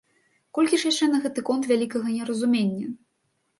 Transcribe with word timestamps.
Колькі 0.57 0.79
ж 0.83 0.87
яшчэ 0.93 1.09
на 1.11 1.19
гэты 1.27 1.45
конт 1.51 1.69
вялікага 1.73 2.17
неразумення! 2.17 2.93